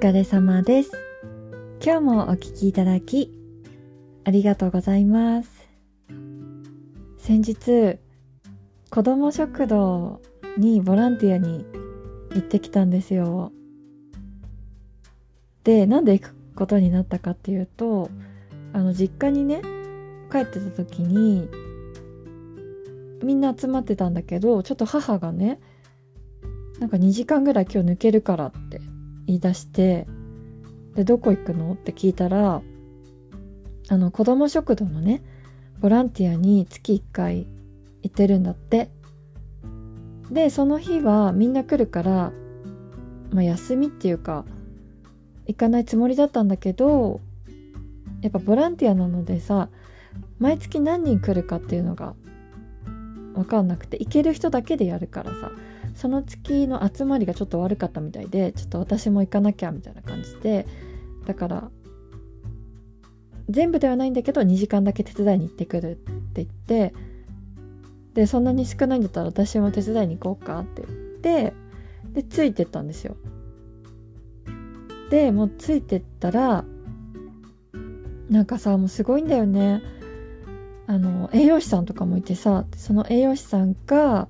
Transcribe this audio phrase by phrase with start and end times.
[0.00, 0.92] 疲れ様です。
[1.84, 3.30] 今日もお聞きいただき、
[4.24, 5.68] ありがとうございます。
[7.18, 7.98] 先日、
[8.90, 10.22] 子供食堂
[10.56, 11.66] にボランティアに
[12.30, 13.52] 行ってきたんですよ。
[15.64, 18.08] で、なんで行くことになったかっていうと、
[18.72, 19.60] あの、実家にね、
[20.32, 21.46] 帰ってた時に、
[23.22, 25.60] みんな集まってたんだけど、ちょっと母がね、
[26.78, 28.79] なんか2時間ぐらい今日抜けるからって
[29.30, 30.06] 言い出して、
[30.94, 31.72] で、どこ行くの？
[31.72, 32.62] って聞いたら、
[33.88, 35.22] あの、子供食堂のね、
[35.80, 37.46] ボランティアに月1回
[38.02, 38.90] 行ってるんだって。
[40.30, 42.32] で、その日はみんな来るから、
[43.32, 44.44] まあ休みっていうか、
[45.46, 47.20] 行かないつもりだったんだけど、
[48.22, 49.68] やっぱボランティアなのでさ、
[50.38, 52.14] 毎月何人来るかっていうのが
[53.34, 55.52] わかんなくて、行ける人だけでやるからさ、
[56.00, 60.66] その月の集まりがちょっと悪かったみたいでちょっと私も行かなきゃみたいな感じで
[61.26, 61.70] だから
[63.50, 65.94] 全部ではないんだけど2時間だけ手伝いに行ってくるっ
[66.32, 66.94] て言って
[68.14, 71.52] でそんなに少ないんだったら私も手伝いに行こうかって言って
[72.14, 73.16] でついてったんですよ。
[75.10, 76.64] でもうついてったら
[78.30, 79.82] なんかさもうすごいんだよね。
[80.86, 84.28] あの栄養士さんとかもいてさその栄養士さんが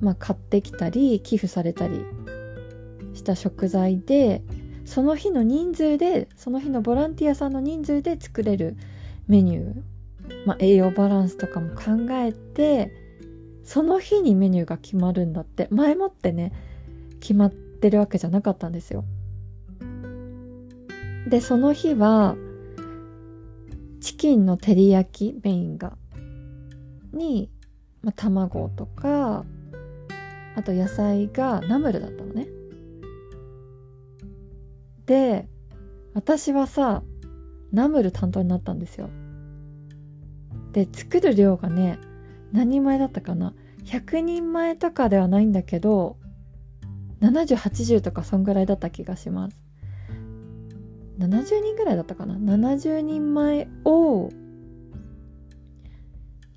[0.00, 2.04] まあ、買ってきたり寄付されたり
[3.14, 4.42] した食材で
[4.84, 8.76] その日の人数でその日のボランティアさんの人数で作れる
[9.26, 9.82] メニュー、
[10.46, 12.92] まあ、栄養バランスとかも考えて
[13.64, 15.66] その日にメニューが決まるんだって。
[15.72, 16.52] 前もってね
[17.18, 19.04] 決まってるわけじゃなかったんですよ。
[21.28, 22.36] でその日は
[24.00, 25.96] チキンの照り焼きメインが
[27.12, 27.50] に、
[28.02, 29.44] まあ、卵とか
[30.56, 32.48] あと野菜がナムルだったのね。
[35.04, 35.48] で、
[36.14, 37.02] 私はさ、
[37.72, 39.10] ナムル担当になったんですよ。
[40.72, 41.98] で、作る量がね、
[42.52, 46.16] 何人前だったかな ?100 人前とかではないんだけど、
[47.20, 49.60] 70、80とかそんぐらいだった気がします。
[51.18, 54.30] 70人ぐらいだったかな ?70 人前を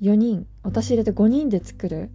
[0.00, 2.10] 4人、私入れて5人で作る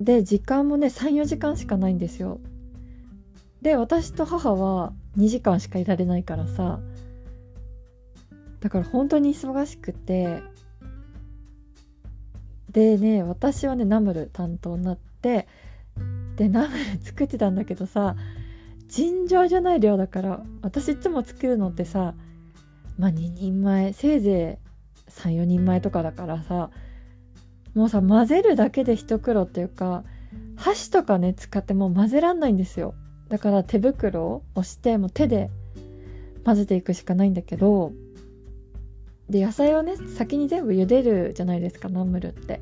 [0.00, 2.40] で時間もね34時間しかないんですよ。
[3.60, 6.80] で私と母は2時間しかいられないからさ。
[8.60, 10.42] だから本当に忙しくて。
[12.70, 15.46] でね私はねナムル担当になって。
[16.36, 18.16] でナムル作ってたんだけどさ
[18.88, 22.14] 尋常じゃない量だから私いつも作るのってさ
[22.98, 24.58] まあ2人前せいぜ
[25.08, 26.70] い34人前とかだからさ
[27.74, 30.04] もうさ混ぜるだけで一苦労っていうか
[30.56, 32.94] 箸とかね使ってもう混ぜらんないんですよ。
[33.28, 35.50] だから手袋をしてもう手で
[36.44, 37.92] 混ぜていくしかないんだけど
[39.28, 42.60] で野菜をね先に全部茹でるじゃないですかナムルって。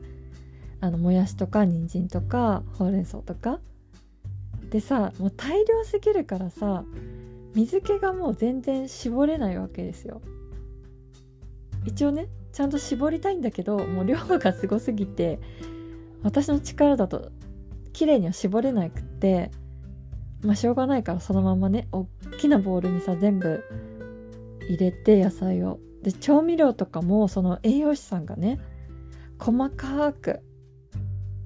[0.80, 3.58] あのもやしとか人参とかほうれん草とか。
[4.70, 6.84] でさもう大量すぎるからさ
[7.54, 10.20] 水気がもう全然絞れないわけですよ。
[11.84, 15.38] 一応ねちゃんと絞りたいんだけどもう量がすごすぎて
[16.24, 17.30] 私の力だと
[17.92, 19.52] 綺麗には絞れなくって
[20.42, 22.08] まあしょうがないからそのままね大
[22.40, 23.62] きなボウルにさ全部
[24.62, 25.78] 入れて野菜を。
[26.02, 28.58] で調味料とかもその栄養士さんがね
[29.38, 30.40] 細かく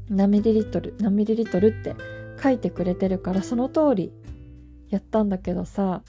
[0.09, 1.95] 何ミリリットル何ミリリットルって
[2.43, 4.13] 書いてくれてるからその通り
[4.89, 6.03] やったんだけどさ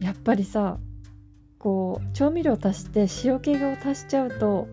[0.00, 0.78] やっぱりさ
[1.60, 4.66] こう調味料足して塩気を足しちゃうと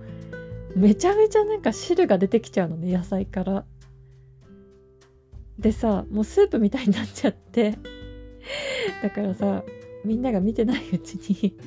[0.76, 3.66] めちゃめちゃなんか汁が出てきちゃうのね野菜から。
[5.60, 7.78] でさもうスープみたいになっちゃって。
[9.04, 9.64] だからさ
[10.06, 11.58] みんなが見てないうちに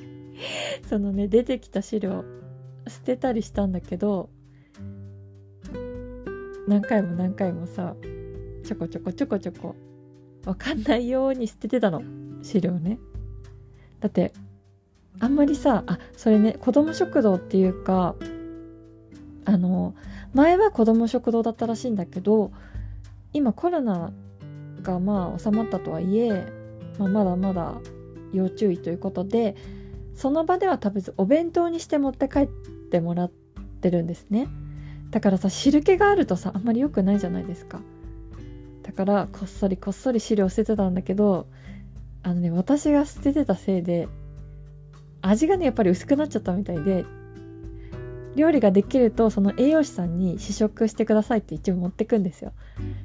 [0.88, 2.24] そのね出てきた汁を
[2.88, 4.30] 捨てたりしたんだけど
[6.66, 7.94] 何回も何回もさ
[8.64, 9.76] ちょこちょこちょこちょこ
[10.46, 12.02] わかんないように捨ててたの。
[12.42, 12.98] 汁をね。
[14.00, 14.32] だって
[15.20, 18.16] あんまりさあそれね子供食堂っていうか
[19.44, 19.94] あの
[20.34, 22.50] 前は子供食堂だったらしいんだけど
[23.32, 24.12] 今コロナ
[24.82, 26.50] がまあ収まったとはいえ、
[26.98, 27.74] まあ、まだまだ
[28.32, 29.56] 要注意ということで
[30.14, 32.48] その場では食べずお弁当にして持って帰っ
[32.90, 33.30] てもらっ
[33.80, 34.48] てるんですね。
[35.10, 37.80] だからさ汁気があるとさあんまり良くないじゃないですか。
[38.82, 41.46] だからこっそりこっそり汁を捨ててたんだけど
[42.22, 44.08] あのね私が捨ててたせいで
[45.22, 47.04] 味がねやっぱり薄くなっちゃったみたいで
[48.36, 52.52] 料理ができるとその栄養士さんに試食してくださいって一応持ってくんですよ。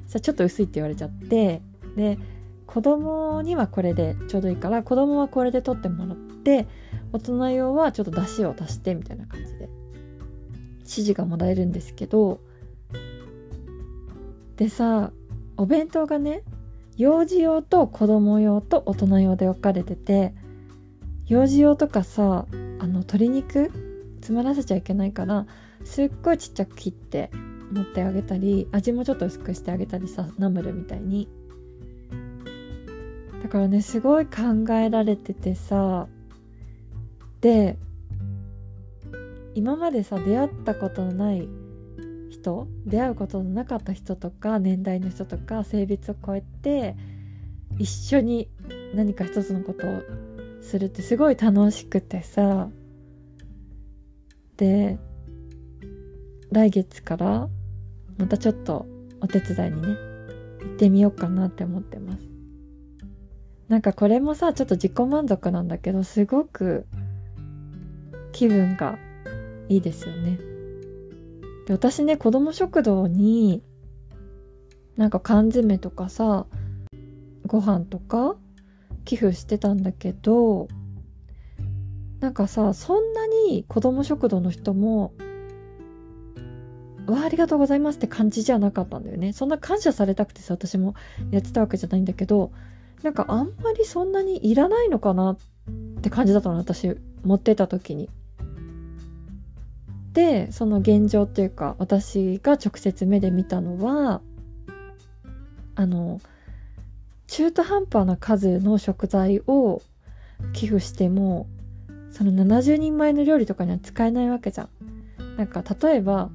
[0.06, 1.62] さちょっと薄いって言われちゃって
[1.96, 2.18] で
[2.66, 6.66] 子供にはこれでちょうどいいから子供はこれで取ってもらって
[7.12, 9.68] 大人用はちょっと出汁を足してみたいな感じで
[10.78, 12.40] 指示がもらえるんですけど
[14.56, 15.12] でさ
[15.56, 16.42] お弁当がね
[16.96, 20.34] 幼児用と子供用と大人用で分かれてて
[21.28, 22.46] 幼児用とかさ
[22.78, 23.70] あの鶏肉
[24.16, 25.46] 詰まらせちゃいけないから
[25.84, 27.30] すっごいちっちゃく切って
[27.72, 31.28] 持ってあげたり味もちょっと薄くしてあげたりさナムルみたいに。
[33.42, 36.08] だからねすごい考えられててさ
[37.40, 37.78] で
[39.54, 41.48] 今までさ出会ったことのない
[42.30, 46.96] 人出会うことのなかった人とか年代の人とか性別を超えて
[47.78, 48.48] 一緒に
[48.94, 50.02] 何か一つのことを
[50.66, 52.68] するってすごい楽しくてさ。
[54.56, 54.98] で
[56.50, 57.48] 来月から
[58.16, 58.86] またちょっと
[59.20, 62.22] お手伝いにね行ってみようかなって思ってます。
[63.68, 66.86] なんかこれもさちょっと自己満足なんだけどすごく
[68.32, 68.98] 気分が
[69.68, 70.38] いいですよね。
[71.66, 73.62] で私ね子供食堂に
[74.96, 76.46] なんか缶詰とかさ
[77.46, 78.36] ご飯とか
[79.06, 80.68] 寄付してたんだけど
[82.20, 85.14] なんかさそんなに子供食堂の人も
[87.06, 90.94] わありがとうございますって感じじゃなかったんだよねそんな感謝されたくてさ私も
[91.30, 92.52] やってたわけじゃないんだけど
[93.02, 95.38] なんかあんまりそんなにいらないのかなっ
[96.02, 98.10] て感じだったの私持ってた時に。
[100.12, 104.22] でその現状っていうか私が直接目で見たのは
[105.74, 106.22] あの
[107.36, 109.82] 中途半端な数の食材を
[110.54, 111.46] 寄付しても
[112.10, 115.36] その70人前の料理とかには使えないわけじゃん。
[115.36, 116.30] なんか例えば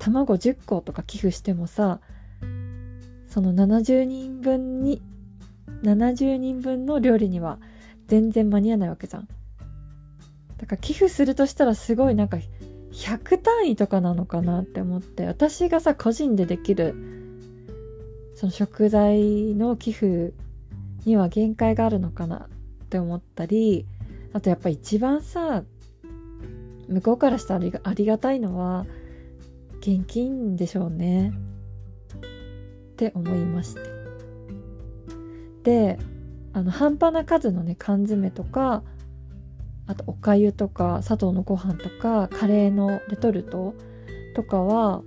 [0.00, 2.00] 卵10個とか寄付してもさ
[3.28, 5.00] その70人分に
[5.84, 7.60] 70人分の料理には
[8.08, 9.28] 全然間に合わないわけじゃん。
[10.56, 12.38] だから寄付するとしたらすごいなんか
[12.90, 16.96] 100単位とかなのかなって思って私がさ個人でできる
[18.38, 20.32] その食材の寄付
[21.04, 22.36] には限界があるのかな
[22.84, 23.84] って思ったり
[24.32, 25.64] あとやっぱ一番さ
[26.86, 28.86] 向こうからしたらありがたいのは
[29.80, 31.32] 現金でしょうね。
[32.92, 33.80] って思いまして。
[35.64, 35.98] で
[36.52, 38.84] あの半端な数のね缶詰とか
[39.88, 43.74] あとおかゆとか砂糖のご飯とかカレーのレトルト
[44.36, 45.02] とかは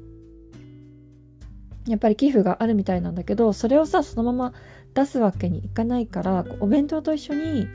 [1.87, 4.53] やっぱり寄付があるみたいなんだけどそれをさそのまま
[4.93, 7.67] 出すわけにいかないからお弁当と一緒に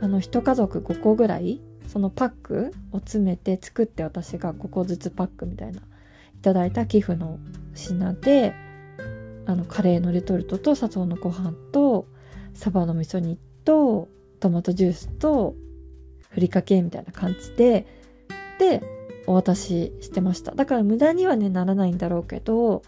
[0.00, 5.84] あの1家族5個ぐらいそのパックを詰めて作って私が5個ずつパックみたいない
[6.42, 7.38] ただいた寄付の
[7.74, 8.54] 品で
[9.46, 12.06] あのカレーのレトルトと砂糖のご飯と
[12.54, 14.08] サバの味噌煮と
[14.40, 15.54] トマトジュースと
[16.30, 17.86] ふりかけみたいな感じで、
[18.58, 18.82] で、
[19.26, 20.52] お渡ししてました。
[20.52, 22.82] だから無駄にはね、ならないんだろうけど、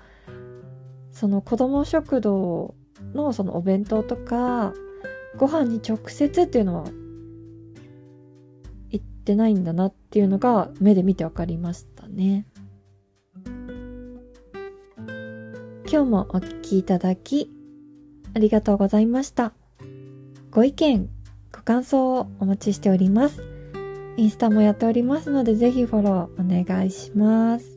[1.14, 2.74] その子供食堂
[3.14, 4.74] のそのお弁当とか、
[5.36, 6.84] ご飯に直接っていうのは
[8.90, 12.46] 言ってないんだなっていうのが目で見て分かりましたね。
[15.86, 17.48] 今日もお聴きいただき
[18.34, 19.52] ありがとうございました。
[20.50, 21.08] ご意見、
[21.52, 23.40] ご感想をお待ちしております。
[24.16, 27.73] インスタもやっておりますので、ぜひフォローお願いします。